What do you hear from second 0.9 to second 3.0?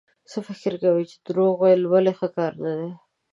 چې دروغ ويل ولې ښه کار نه دی؟